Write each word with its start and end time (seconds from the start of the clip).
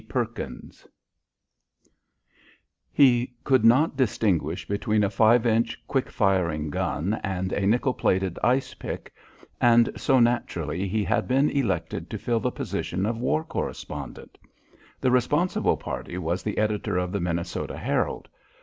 PERKINS 0.09 0.87
He 2.91 3.35
could 3.43 3.63
not 3.63 3.95
distinguish 3.95 4.67
between 4.67 5.03
a 5.03 5.11
five 5.11 5.45
inch 5.45 5.77
quick 5.87 6.09
firing 6.09 6.71
gun 6.71 7.19
and 7.23 7.53
a 7.53 7.67
nickle 7.67 7.93
plated 7.93 8.39
ice 8.43 8.73
pick, 8.73 9.13
and 9.61 9.91
so, 9.95 10.19
naturally, 10.19 10.87
he 10.87 11.03
had 11.03 11.27
been 11.27 11.51
elected 11.51 12.09
to 12.09 12.17
fill 12.17 12.39
the 12.39 12.49
position 12.49 13.05
of 13.05 13.19
war 13.19 13.43
correspondent. 13.43 14.39
The 14.99 15.11
responsible 15.11 15.77
party 15.77 16.17
was 16.17 16.41
the 16.41 16.57
editor 16.57 16.97
of 16.97 17.11
the 17.11 17.19
"Minnesota 17.21 17.77
Herald." 17.77 18.27